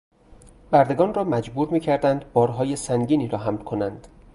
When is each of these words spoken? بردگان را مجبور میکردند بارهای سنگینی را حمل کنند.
بردگان 0.71 1.13
را 1.13 1.23
مجبور 1.23 1.69
میکردند 1.69 2.33
بارهای 2.33 2.75
سنگینی 2.75 3.27
را 3.27 3.37
حمل 3.39 3.57
کنند. 3.57 4.07